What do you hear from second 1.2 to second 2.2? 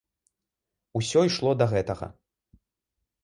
ішло да гэтага.